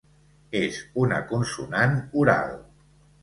[0.59, 2.57] És una consonant oral.